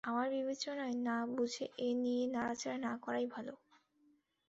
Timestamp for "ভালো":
3.33-3.53